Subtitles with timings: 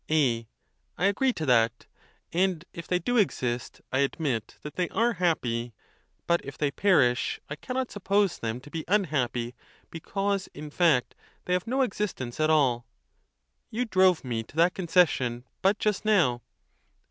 [0.09, 0.47] A.
[0.97, 1.85] L agree to that.
[2.33, 5.75] And if they do exist, I admit that they are happy;
[6.25, 9.53] but if they perish, I cannot suppose them to be unhappy,
[9.91, 11.13] because, in fact,
[11.45, 12.87] they have no existence at all.
[13.69, 16.41] You drove me to that concession but just now.